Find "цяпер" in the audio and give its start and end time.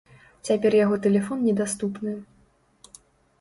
0.47-0.77